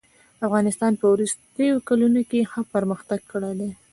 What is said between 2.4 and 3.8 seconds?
ښه پرمختګ کړی دئ.